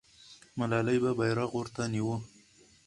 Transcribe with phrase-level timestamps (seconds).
[0.59, 2.17] ملالۍ به بیرغ ورته نیوه.